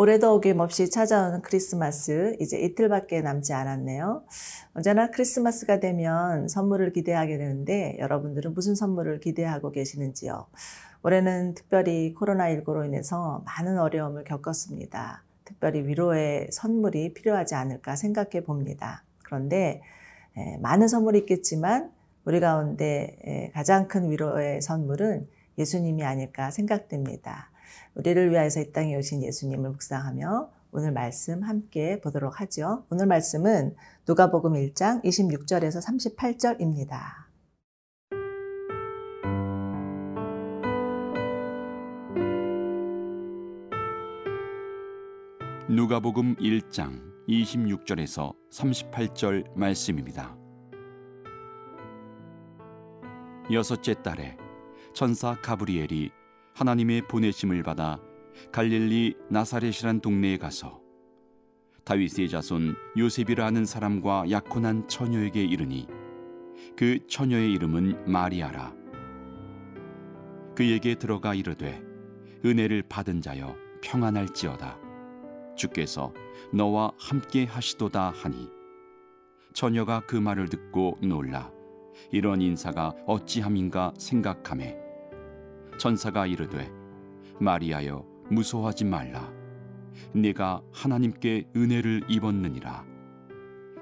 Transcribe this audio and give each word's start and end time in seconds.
올해도 0.00 0.32
어김없이 0.32 0.88
찾아오는 0.88 1.42
크리스마스 1.42 2.34
이제 2.40 2.58
이틀밖에 2.58 3.20
남지 3.20 3.52
않았네요. 3.52 4.24
언제나 4.72 5.10
크리스마스가 5.10 5.78
되면 5.78 6.48
선물을 6.48 6.94
기대하게 6.94 7.36
되는데 7.36 7.98
여러분들은 7.98 8.54
무슨 8.54 8.74
선물을 8.74 9.20
기대하고 9.20 9.72
계시는지요? 9.72 10.46
올해는 11.02 11.52
특별히 11.52 12.14
코로나19로 12.18 12.86
인해서 12.86 13.44
많은 13.44 13.78
어려움을 13.78 14.24
겪었습니다. 14.24 15.22
특별히 15.44 15.86
위로의 15.86 16.48
선물이 16.50 17.12
필요하지 17.12 17.54
않을까 17.54 17.94
생각해 17.94 18.42
봅니다. 18.46 19.04
그런데 19.22 19.82
많은 20.60 20.88
선물이 20.88 21.18
있겠지만 21.18 21.92
우리 22.24 22.40
가운데 22.40 23.50
가장 23.52 23.86
큰 23.86 24.10
위로의 24.10 24.62
선물은 24.62 25.28
예수님이 25.58 26.04
아닐까 26.04 26.50
생각됩니다. 26.50 27.49
우리를 27.94 28.30
위하여서 28.30 28.60
이 28.60 28.72
땅에 28.72 28.96
오신 28.96 29.22
예수님을 29.22 29.70
묵상하며 29.70 30.50
오늘 30.72 30.92
말씀 30.92 31.42
함께 31.42 32.00
보도록 32.00 32.40
하죠. 32.40 32.84
오늘 32.90 33.06
말씀은 33.06 33.74
누가복음 34.06 34.54
1장 34.54 35.02
26절에서 35.04 35.84
38절입니다. 35.84 37.30
누가복음 45.68 46.34
1장 46.36 47.00
26절에서 47.28 48.34
38절 48.50 49.56
말씀입니다. 49.56 50.36
여섯째 53.52 53.94
달에 53.94 54.36
천사 54.94 55.40
가브리엘이 55.40 56.10
하나님의 56.60 57.08
보내심을 57.08 57.62
받아 57.62 57.98
갈릴리 58.52 59.16
나사렛이란 59.30 60.00
동네에 60.00 60.36
가서 60.36 60.78
다윗의 61.84 62.28
자손 62.28 62.76
요셉이라 62.98 63.46
하는 63.46 63.64
사람과 63.64 64.30
약혼한 64.30 64.86
처녀에게 64.86 65.42
이르니 65.42 65.86
그 66.76 66.98
처녀의 67.08 67.50
이름은 67.52 68.12
마리아라. 68.12 68.74
그에게 70.54 70.96
들어가 70.96 71.32
이르되 71.32 71.82
은혜를 72.44 72.82
받은 72.90 73.22
자여 73.22 73.56
평안할지어다. 73.82 74.78
주께서 75.56 76.12
너와 76.52 76.92
함께 76.98 77.46
하시도다 77.46 78.10
하니 78.10 78.50
처녀가 79.54 80.00
그 80.06 80.14
말을 80.16 80.48
듣고 80.48 80.98
놀라. 81.00 81.50
이런 82.12 82.42
인사가 82.42 82.94
어찌함인가 83.06 83.94
생각하매 83.96 84.79
천사가 85.80 86.26
이르되 86.26 86.70
마리아여 87.40 88.04
무서워하지 88.28 88.84
말라. 88.84 89.32
내가 90.12 90.60
하나님께 90.72 91.46
은혜를 91.56 92.02
입었느니라. 92.06 92.84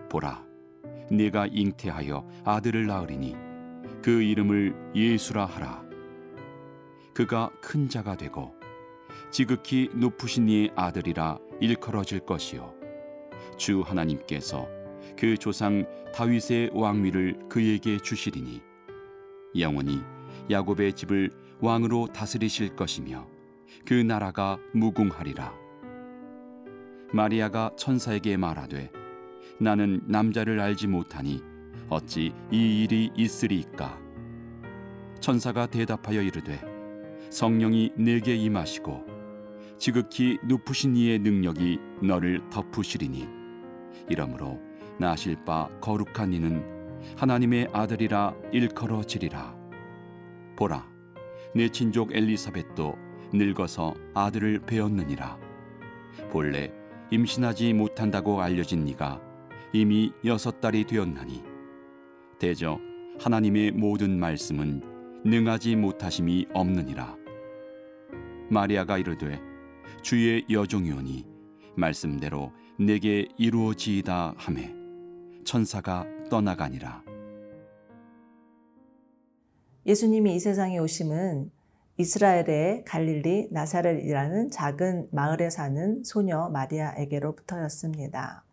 보라 0.09 0.47
내가 1.11 1.49
잉태하여 1.49 2.25
아들을 2.45 2.87
낳으리니 2.87 3.35
그 4.01 4.23
이름을 4.23 4.93
예수라 4.95 5.45
하라. 5.45 5.83
그가 7.15 7.51
큰 7.61 7.89
자가 7.89 8.17
되고 8.17 8.55
지극히 9.33 9.91
높으신 9.93 10.49
이의 10.49 10.71
아들이라 10.77 11.39
일컬어질 11.61 12.21
것이요. 12.21 12.75
주 13.57 13.81
하나님께서 13.81 14.69
그 15.19 15.37
조상 15.37 15.85
다윗의 16.15 16.71
왕위를 16.75 17.49
그에게 17.49 17.99
주시리니 17.99 18.63
영원히 19.59 20.01
야곱의 20.49 20.93
집을 20.93 21.48
왕으로 21.61 22.09
다스리실 22.09 22.77
것이며 22.77 23.27
그 23.85 23.95
나라가 23.95 24.59
무궁하리라. 24.73 25.53
마리아가 27.13 27.71
천사에게 27.77 28.37
말하되 28.37 28.91
나는 29.59 30.03
남자를 30.07 30.61
알지 30.61 30.87
못하니 30.87 31.43
어찌 31.89 32.33
이 32.51 32.83
일이 32.83 33.11
있으리이까? 33.17 33.99
천사가 35.21 35.67
대답하여 35.67 36.23
이르되 36.23 36.61
성령이 37.31 37.93
내게 37.97 38.37
임하시고 38.37 39.07
지극히 39.79 40.39
높으신 40.45 40.97
이의 40.97 41.19
능력이 41.19 41.79
너를 42.03 42.43
덮으시리니 42.51 43.27
이러므로 44.09 44.61
나실 44.99 45.37
바 45.45 45.69
거룩한 45.81 46.33
이는 46.33 46.65
하나님의 47.17 47.69
아들이라 47.73 48.35
일컬어지리라. 48.53 49.57
보라 50.57 50.98
내 51.55 51.69
친족 51.69 52.15
엘리사벳도 52.15 52.95
늙어서 53.33 53.95
아들을 54.15 54.61
배었느니라. 54.61 55.39
본래 56.31 56.73
임신하지 57.11 57.73
못한다고 57.73 58.43
알려진 58.43 58.85
네가 58.85 59.21
이미 59.73 60.13
여섯 60.25 60.61
달이 60.61 60.85
되었나니. 60.85 61.43
대저 62.39 62.79
하나님의 63.21 63.73
모든 63.73 64.19
말씀은 64.19 64.83
능하지 65.25 65.77
못하심이 65.77 66.47
없느니라. 66.53 67.17
마리아가 68.51 68.99
이르되 68.99 69.41
주의 70.03 70.45
여종이오니 70.49 71.27
말씀대로 71.77 72.53
내게 72.79 73.27
이루어지이다 73.37 74.35
하매 74.37 74.75
천사가 75.45 76.07
떠나가니라 76.31 77.03
예수님이 79.89 80.37
이 80.37 80.39
세상에 80.39 80.79
오심은 80.79 81.51
이스라엘의 81.97 82.85
갈릴리 82.85 83.49
나사렛이라는 83.53 84.51
작은 84.51 85.09
마을에 85.13 85.49
사는 85.49 86.05
소녀 86.05 86.51
마리아에게로부터였습니다. 86.51 88.45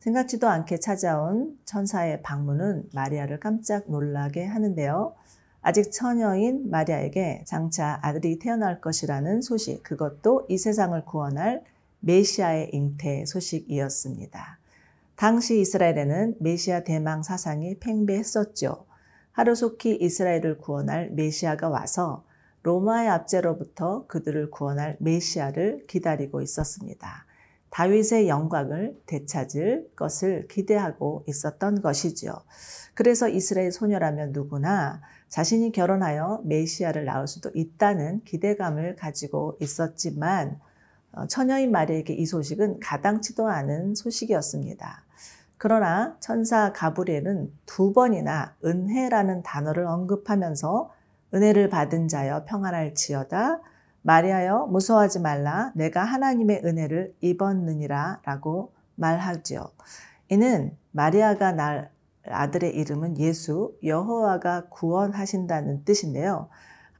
생각지도 0.00 0.50
않게 0.50 0.76
찾아온 0.76 1.58
천사의 1.64 2.20
방문은 2.20 2.90
마리아를 2.92 3.40
깜짝 3.40 3.90
놀라게 3.90 4.44
하는데요. 4.44 5.14
아직 5.62 5.90
처녀인 5.90 6.68
마리아에게 6.68 7.44
장차 7.46 7.98
아들이 8.02 8.38
태어날 8.38 8.82
것이라는 8.82 9.40
소식, 9.40 9.82
그것도 9.82 10.44
이 10.50 10.58
세상을 10.58 11.02
구원할 11.06 11.64
메시아의 12.00 12.72
잉태 12.74 13.24
소식이었습니다. 13.24 14.58
당시 15.16 15.62
이스라엘에는 15.62 16.36
메시아 16.40 16.84
대망 16.84 17.22
사상이 17.22 17.78
팽배했었죠. 17.78 18.91
하루속히 19.32 19.96
이스라엘을 19.96 20.58
구원할 20.58 21.10
메시아가 21.10 21.68
와서 21.68 22.24
로마의 22.62 23.08
압제로부터 23.08 24.06
그들을 24.06 24.50
구원할 24.50 24.96
메시아를 25.00 25.86
기다리고 25.88 26.42
있었습니다. 26.42 27.26
다윗의 27.70 28.28
영광을 28.28 29.00
되찾을 29.06 29.90
것을 29.96 30.46
기대하고 30.48 31.24
있었던 31.26 31.80
것이지요. 31.80 32.34
그래서 32.94 33.28
이스라엘 33.28 33.72
소녀라면 33.72 34.32
누구나 34.32 35.00
자신이 35.30 35.72
결혼하여 35.72 36.42
메시아를 36.44 37.06
낳을 37.06 37.26
수도 37.26 37.50
있다는 37.54 38.22
기대감을 38.24 38.96
가지고 38.96 39.56
있었지만 39.60 40.60
어, 41.12 41.26
처녀인 41.26 41.72
마리에게 41.72 42.12
이 42.12 42.26
소식은 42.26 42.80
가당치도 42.80 43.48
않은 43.48 43.94
소식이었습니다. 43.94 45.04
그러나 45.62 46.16
천사 46.18 46.72
가브리엘은 46.72 47.52
두 47.66 47.92
번이나 47.92 48.56
은혜라는 48.64 49.44
단어를 49.44 49.86
언급하면서 49.86 50.90
은혜를 51.32 51.68
받은 51.68 52.08
자여 52.08 52.46
평안할지어다 52.46 53.60
마리아여 54.02 54.66
무서워하지 54.66 55.20
말라 55.20 55.70
내가 55.76 56.02
하나님의 56.02 56.62
은혜를 56.64 57.14
입었느니라 57.20 58.22
라고 58.24 58.72
말하지요. 58.96 59.70
이는 60.30 60.76
마리아가 60.90 61.52
날 61.52 61.92
아들의 62.26 62.74
이름은 62.74 63.18
예수 63.18 63.76
여호와가 63.84 64.66
구원하신다는 64.68 65.84
뜻인데요. 65.84 66.48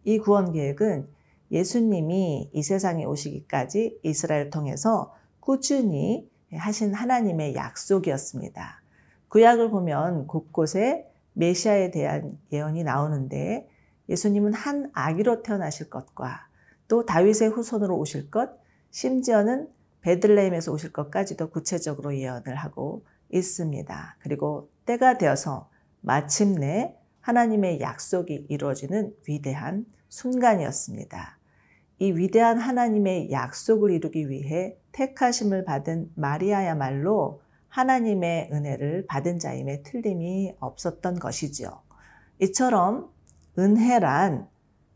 이 0.05 0.20
구원 0.20 0.53
계획은 0.53 1.08
예수님이 1.50 2.50
이 2.53 2.62
세상에 2.62 3.06
오시기까지 3.06 3.99
이스라엘 4.05 4.50
통해서 4.50 5.12
꾸준히 5.41 6.31
하신 6.53 6.95
하나님의 6.95 7.55
약속이었습니다. 7.55 8.83
구약을 9.29 9.71
보면 9.71 10.27
곳곳에 10.27 11.07
메시아에 11.35 11.91
대한 11.91 12.39
예언이 12.53 12.85
나오는데 12.85 13.69
예수님은 14.09 14.53
한 14.53 14.91
아기로 14.93 15.43
태어나실 15.43 15.89
것과 15.89 16.47
또 16.89 17.07
다윗의 17.07 17.49
후손으로 17.49 17.97
오실 17.97 18.31
것, 18.31 18.51
심지어는 18.91 19.69
베들레헴에서 20.03 20.73
오실 20.73 20.93
것까지도 20.93 21.51
구체적으로 21.51 22.15
예언을 22.15 22.57
하고 22.57 23.05
있습니다. 23.31 24.17
그리고 24.21 24.69
때가 24.85 25.17
되어서 25.17 25.71
마침내 26.01 26.95
하나님의 27.21 27.81
약속이 27.81 28.47
이루어지는 28.49 29.15
위대한 29.27 29.87
순간이었습니다. 30.09 31.39
이 32.03 32.11
위대한 32.11 32.59
하나님의 32.59 33.31
약속을 33.31 33.93
이루기 33.93 34.29
위해 34.29 34.77
택하심을 34.91 35.65
받은 35.65 36.11
마리아야말로 36.17 37.43
하나님의 37.69 38.49
은혜를 38.53 39.07
받은 39.07 39.39
자임에 39.39 39.85
틀림이 39.85 40.57
없었던 40.59 41.21
것이지요. 41.21 41.81
이처럼 42.41 43.09
은혜란 43.57 44.49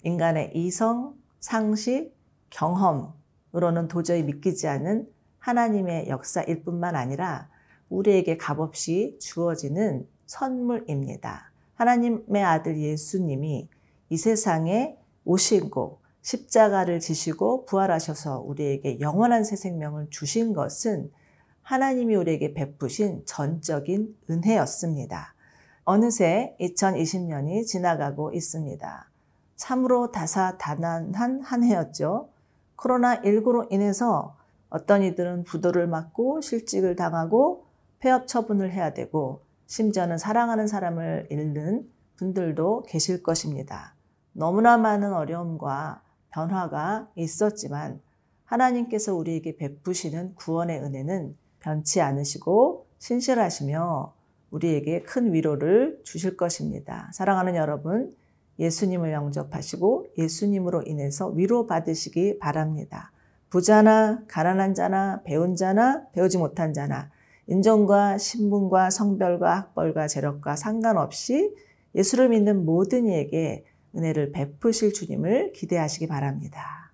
인간의 0.03 0.51
이성, 0.57 1.15
상식, 1.39 2.13
경험으로 2.51 3.13
으로는 3.55 3.87
도저히 3.87 4.25
믿기지 4.25 4.67
않은 4.67 5.07
하나님의 5.39 6.09
역사일 6.09 6.65
뿐만 6.65 6.97
아니라 6.97 7.49
우리에게 7.89 8.37
값없이 8.37 9.17
주어지는 9.21 10.09
선물입니다. 10.27 11.53
하나님의 11.77 12.43
아들 12.43 12.81
예수님이 12.81 13.69
이 14.09 14.17
세상에 14.17 14.99
오시고 15.25 16.05
십자가를 16.27 16.99
지시고 16.99 17.67
부활하셔서 17.67 18.41
우리에게 18.41 18.99
영원한 18.99 19.45
새 19.45 19.55
생명을 19.55 20.09
주신 20.11 20.55
것은 20.55 21.13
하나님이 21.63 22.17
우리에게 22.17 22.53
베푸신 22.53 23.23
전적인 23.27 24.17
은혜였습니다. 24.29 25.35
어느새 25.85 26.57
2020년이 26.59 27.65
지나가고 27.65 28.33
있습니다. 28.33 29.09
참으로 29.55 30.11
다사다난한 30.11 31.43
한 31.43 31.63
해였죠. 31.63 32.29
코로나19로 32.77 33.73
인해서 33.73 34.37
어떤 34.69 35.05
이들은 35.05 35.45
부도를 35.45 35.87
맞고 35.87 36.41
실직을 36.41 36.97
당하고 36.97 37.67
폐업 38.01 38.27
처분을 38.27 38.73
해야 38.73 38.93
되고 38.93 39.43
심지어는 39.67 40.19
사랑하는 40.19 40.67
사람을 40.67 41.29
잃는 41.31 41.89
분들도 42.17 42.83
계실 42.89 43.23
것입니다. 43.23 43.95
너무나 44.33 44.77
많은 44.77 45.13
어려움과 45.13 46.03
변화가 46.37 47.09
있었지만 47.17 48.01
하나님께서 48.45 49.15
우리에게 49.15 49.57
베푸시는 49.57 50.35
구원의 50.35 50.81
은혜는 50.81 51.35
변치 51.61 52.03
않으시고 52.03 52.87
신실하시며 52.99 54.15
우리에게 54.51 55.03
큰 55.03 55.33
위로를 55.33 55.99
주실 56.05 56.37
것입니다. 56.37 57.11
사랑하는 57.13 57.57
여러분, 57.57 58.15
예수님을 58.59 59.13
영접하시고 59.13 60.09
예수님으로 60.17 60.83
인해서 60.83 61.29
위로받으시기 61.29 62.39
바랍니다. 62.39 63.11
부자나 63.51 64.23
가난한 64.29 64.75
자나 64.75 65.23
배운 65.25 65.57
자나 65.57 66.07
배우지 66.13 66.39
못한 66.39 66.73
자나 66.73 67.11
인종과 67.49 68.19
신분과 68.19 68.91
성별과 68.91 69.57
학벌과 69.57 70.07
재력과 70.07 70.57
상관없이 70.57 71.55
예수를 71.95 72.29
믿는 72.29 72.65
모든 72.65 73.07
이에게 73.07 73.65
은혜를 73.97 74.33
베푸실 74.33 74.93
주님을 74.93 75.53
기대하시기 75.53 76.07
바랍니다. 76.07 76.93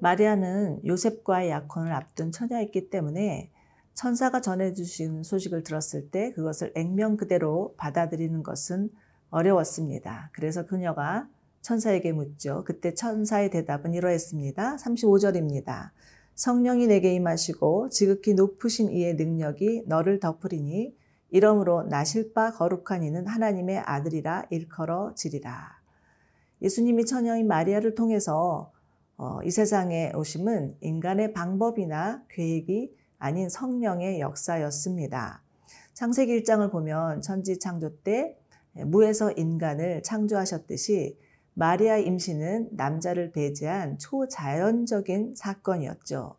마리아는 0.00 0.80
요셉과의 0.84 1.50
약혼을 1.50 1.92
앞둔 1.92 2.32
처녀였기 2.32 2.88
때문에 2.88 3.50
천사가 3.94 4.40
전해주신 4.40 5.22
소식을 5.22 5.62
들었을 5.62 6.10
때 6.10 6.32
그것을 6.32 6.72
액면 6.74 7.18
그대로 7.18 7.74
받아들이는 7.76 8.42
것은 8.42 8.88
어려웠습니다. 9.28 10.30
그래서 10.32 10.66
그녀가 10.66 11.28
천사에게 11.62 12.12
묻죠. 12.12 12.64
그때 12.64 12.94
천사의 12.94 13.50
대답은 13.50 13.94
이러했습니다. 13.94 14.76
35절입니다. 14.76 15.90
성령이 16.34 16.86
내게 16.86 17.14
임하시고 17.14 17.90
지극히 17.90 18.34
높으신 18.34 18.90
이의 18.90 19.14
능력이 19.14 19.84
너를 19.86 20.20
덮으리니 20.20 20.96
이러므로 21.30 21.82
나실 21.84 22.32
바 22.32 22.50
거룩한 22.50 23.04
이는 23.04 23.26
하나님의 23.26 23.78
아들이라 23.78 24.46
일컬어지리라. 24.50 25.80
예수님이 26.62 27.04
처녀인 27.06 27.46
마리아를 27.46 27.94
통해서 27.94 28.72
어, 29.16 29.40
이 29.44 29.50
세상에 29.50 30.12
오심은 30.14 30.78
인간의 30.80 31.34
방법이나 31.34 32.24
계획이 32.30 32.96
아닌 33.18 33.50
성령의 33.50 34.18
역사였습니다. 34.20 35.42
창세기 35.92 36.42
1장을 36.42 36.70
보면 36.72 37.20
천지 37.20 37.58
창조 37.58 37.94
때 37.98 38.38
무에서 38.72 39.30
인간을 39.32 40.02
창조하셨듯이 40.02 41.18
마리아 41.54 41.98
임신은 41.98 42.70
남자를 42.72 43.32
배제한 43.32 43.98
초자연적인 43.98 45.34
사건이었죠. 45.36 46.36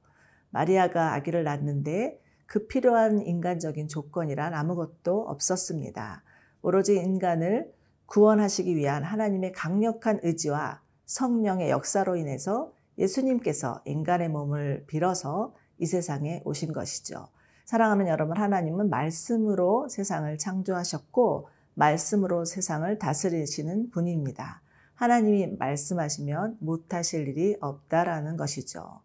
마리아가 0.50 1.14
아기를 1.14 1.44
낳는데 1.44 2.20
그 2.46 2.68
필요한 2.68 3.22
인간적인 3.22 3.88
조건이란 3.88 4.54
아무것도 4.54 5.22
없었습니다. 5.28 6.24
오로지 6.62 6.96
인간을 6.96 7.72
구원하시기 8.06 8.76
위한 8.76 9.04
하나님의 9.04 9.54
강력한 9.54 10.20
의지와 10.22 10.82
성령의 11.06 11.70
역사로 11.70 12.18
인해서 12.18 12.74
예수님께서 12.98 13.82
인간의 13.86 14.30
몸을 14.30 14.86
빌어서 14.88 15.56
이 15.78 15.86
세상에 15.86 16.42
오신 16.46 16.74
것이죠. 16.74 17.30
사랑하는 17.66 18.08
여러분, 18.08 18.38
하나님은 18.38 18.90
말씀으로 18.90 19.88
세상을 19.88 20.38
창조하셨고, 20.38 21.48
말씀으로 21.74 22.44
세상을 22.44 23.00
다스리시는 23.00 23.92
분입니다. 23.92 24.61
하나님이 25.02 25.56
말씀하시면 25.58 26.58
못하실 26.60 27.30
일이 27.30 27.58
없다라는 27.60 28.38
것이죠. 28.38 29.02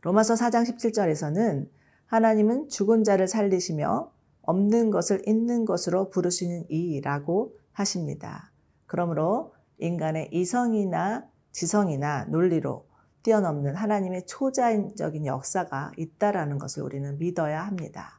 로마서 0.00 0.36
4장 0.36 0.64
17절에서는 0.64 1.68
하나님은 2.06 2.70
죽은 2.70 3.04
자를 3.04 3.28
살리시며 3.28 4.10
없는 4.40 4.90
것을 4.90 5.20
있는 5.28 5.66
것으로 5.66 6.08
부르시는 6.08 6.70
이라고 6.70 7.58
하십니다. 7.72 8.52
그러므로 8.86 9.52
인간의 9.80 10.30
이성이나 10.32 11.26
지성이나 11.52 12.24
논리로 12.30 12.86
뛰어넘는 13.22 13.76
하나님의 13.76 14.24
초자연적인 14.24 15.26
역사가 15.26 15.92
있다라는 15.98 16.56
것을 16.56 16.82
우리는 16.82 17.18
믿어야 17.18 17.66
합니다. 17.66 18.18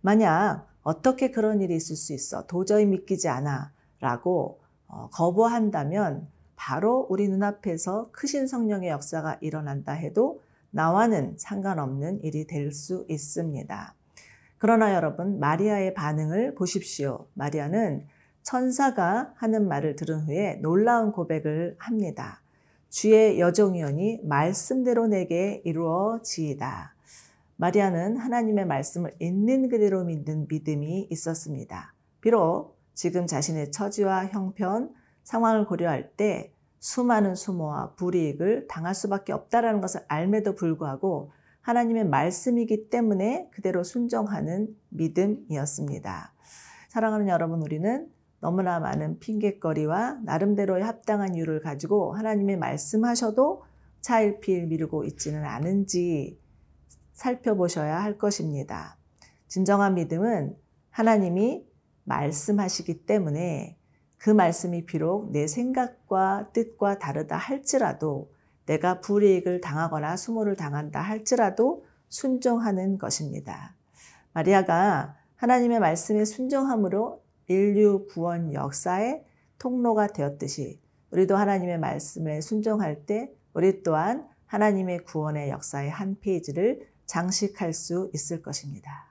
만약 0.00 0.66
어떻게 0.82 1.30
그런 1.30 1.60
일이 1.60 1.76
있을 1.76 1.94
수 1.94 2.12
있어 2.12 2.44
도저히 2.48 2.86
믿기지 2.86 3.28
않아 3.28 3.70
라고 4.00 4.58
어, 4.88 5.08
거부한다면 5.12 6.34
바로 6.56 7.06
우리 7.08 7.28
눈앞에서 7.28 8.10
크신 8.12 8.46
성령의 8.46 8.90
역사가 8.90 9.38
일어난다 9.40 9.92
해도 9.92 10.42
나와는 10.70 11.36
상관없는 11.38 12.22
일이 12.24 12.46
될 12.46 12.72
수 12.72 13.06
있습니다. 13.08 13.94
그러나 14.58 14.94
여러분, 14.94 15.38
마리아의 15.38 15.94
반응을 15.94 16.54
보십시오. 16.54 17.26
마리아는 17.34 18.06
천사가 18.42 19.32
하는 19.36 19.68
말을 19.68 19.96
들은 19.96 20.20
후에 20.20 20.56
놀라운 20.62 21.12
고백을 21.12 21.76
합니다. 21.78 22.40
주의 22.88 23.38
여종이오니 23.40 24.20
말씀대로 24.24 25.06
내게 25.08 25.60
이루어지이다. 25.64 26.94
마리아는 27.56 28.16
하나님의 28.16 28.66
말씀을 28.66 29.14
있는 29.18 29.68
그대로 29.68 30.04
믿는 30.04 30.46
믿음이 30.48 31.08
있었습니다. 31.10 31.92
비록 32.20 32.76
지금 32.94 33.26
자신의 33.26 33.72
처지와 33.72 34.26
형편, 34.26 34.90
상황을 35.26 35.66
고려할 35.66 36.12
때 36.12 36.52
수많은 36.78 37.34
수모와 37.34 37.94
불이익을 37.96 38.68
당할 38.68 38.94
수밖에 38.94 39.32
없다라는 39.32 39.80
것을 39.80 40.02
알매도 40.06 40.54
불구하고 40.54 41.32
하나님의 41.62 42.06
말씀이기 42.06 42.88
때문에 42.90 43.50
그대로 43.52 43.82
순종하는 43.82 44.68
믿음이었습니다. 44.90 46.32
사랑하는 46.88 47.28
여러분, 47.28 47.60
우리는 47.60 48.08
너무나 48.38 48.78
많은 48.78 49.18
핑계거리와 49.18 50.20
나름대로의 50.22 50.84
합당한 50.84 51.34
이유를 51.34 51.60
가지고 51.60 52.14
하나님의 52.14 52.56
말씀하셔도 52.58 53.64
차일피일 54.00 54.68
미루고 54.68 55.04
있지는 55.04 55.44
않은지 55.44 56.38
살펴보셔야 57.14 58.00
할 58.00 58.16
것입니다. 58.16 58.96
진정한 59.48 59.94
믿음은 59.94 60.56
하나님이 60.90 61.66
말씀하시기 62.04 63.06
때문에 63.06 63.76
그 64.26 64.32
말씀이 64.32 64.86
비록 64.86 65.30
내 65.30 65.46
생각과 65.46 66.50
뜻과 66.52 66.98
다르다 66.98 67.36
할지라도 67.36 68.32
내가 68.66 69.00
불이익을 69.00 69.60
당하거나 69.60 70.16
수모를 70.16 70.56
당한다 70.56 71.00
할지라도 71.00 71.84
순종하는 72.08 72.98
것입니다. 72.98 73.76
마리아가 74.32 75.14
하나님의 75.36 75.78
말씀에 75.78 76.24
순종함으로 76.24 77.22
인류 77.46 78.08
구원 78.10 78.52
역사의 78.52 79.24
통로가 79.60 80.08
되었듯이 80.08 80.80
우리도 81.12 81.36
하나님의 81.36 81.78
말씀에 81.78 82.40
순종할 82.40 83.06
때 83.06 83.32
우리 83.54 83.84
또한 83.84 84.26
하나님의 84.46 85.04
구원의 85.04 85.50
역사의 85.50 85.88
한 85.88 86.16
페이지를 86.18 86.88
장식할 87.06 87.72
수 87.72 88.10
있을 88.12 88.42
것입니다. 88.42 89.06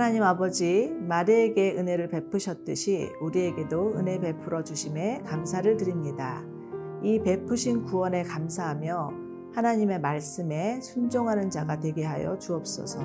하나님 0.00 0.22
아버지 0.22 0.96
마리에게 0.98 1.76
은혜를 1.76 2.08
베푸셨듯이 2.08 3.10
우리에게도 3.20 3.96
은혜 3.96 4.18
베풀어 4.18 4.64
주심에 4.64 5.20
감사를 5.26 5.76
드립니다. 5.76 6.42
이 7.02 7.20
베푸신 7.20 7.84
구원에 7.84 8.22
감사하며 8.22 9.10
하나님의 9.52 10.00
말씀에 10.00 10.80
순종하는 10.80 11.50
자가 11.50 11.80
되게 11.80 12.02
하여 12.02 12.38
주옵소서. 12.38 12.98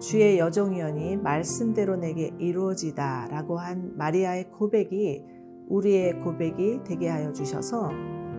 주의 0.00 0.38
여종이여니 0.38 1.18
말씀대로 1.18 1.96
내게 1.96 2.32
이루어지다 2.38 3.28
라고 3.30 3.58
한 3.58 3.94
마리아의 3.98 4.52
고백이 4.52 5.22
우리의 5.68 6.20
고백이 6.20 6.80
되게 6.84 7.10
하여 7.10 7.30
주셔서 7.34 7.90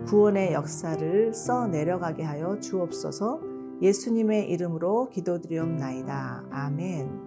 구원의 0.07 0.53
역사를 0.53 1.31
써 1.31 1.67
내려가게 1.67 2.23
하여 2.23 2.59
주옵소서 2.59 3.39
예수님의 3.83 4.49
이름으로 4.49 5.09
기도드리옵나이다. 5.09 6.45
아멘. 6.49 7.26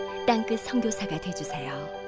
땅끝 0.31 0.61
성교사가 0.61 1.19
되주세요 1.19 2.00